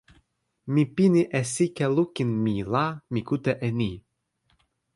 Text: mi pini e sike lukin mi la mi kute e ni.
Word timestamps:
mi 0.73 0.83
pini 0.95 1.21
e 1.39 1.41
sike 1.53 1.85
lukin 1.95 2.31
mi 2.43 2.55
la 2.73 2.85
mi 3.11 3.21
kute 3.27 3.51
e 3.67 3.69
ni. 3.79 3.91